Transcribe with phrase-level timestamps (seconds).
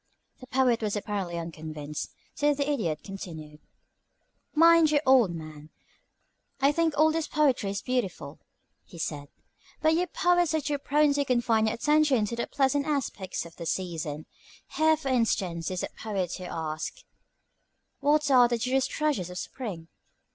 [0.39, 3.59] The Poet was apparently unconvinced, so the Idiot continued:
[4.55, 5.69] "Mind you, old man,
[6.59, 8.39] I think all this poetry is beautiful,"
[8.83, 9.27] he said;
[9.79, 13.57] "but you poets are too prone to confine your attention to the pleasant aspects of
[13.57, 14.25] the season.
[14.71, 17.03] Here, for instance, is a poet who asks
[17.99, 19.87] 'What are the dearest treasures of spring?'